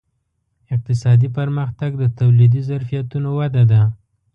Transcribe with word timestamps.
اقتصادي 0.75 1.27
پرمختګ 1.37 1.91
د 1.97 2.03
تولیدي 2.19 2.61
ظرفیتونو 2.69 3.29
وده 3.39 3.63
ده. 3.71 3.81